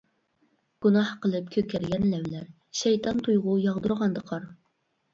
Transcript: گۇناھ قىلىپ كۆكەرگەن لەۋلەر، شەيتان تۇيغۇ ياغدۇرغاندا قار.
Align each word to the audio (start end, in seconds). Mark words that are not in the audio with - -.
گۇناھ 0.85 1.11
قىلىپ 1.25 1.51
كۆكەرگەن 1.57 2.09
لەۋلەر، 2.15 2.49
شەيتان 2.83 3.25
تۇيغۇ 3.31 3.63
ياغدۇرغاندا 3.71 4.29
قار. 4.35 4.53